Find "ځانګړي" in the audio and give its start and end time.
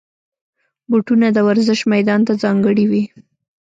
2.43-2.85